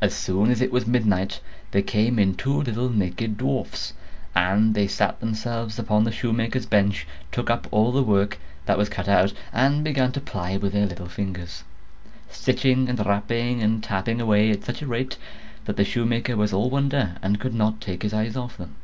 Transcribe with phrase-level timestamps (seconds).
[0.00, 1.38] As soon as it was midnight,
[1.70, 3.92] there came in two little naked dwarfs;
[4.34, 8.88] and they sat themselves upon the shoemaker's bench, took up all the work that was
[8.88, 11.62] cut out, and began to ply with their little fingers,
[12.28, 15.16] stitching and rapping and tapping away at such a rate,
[15.66, 18.74] that the shoemaker was all wonder, and could not take his eyes off them.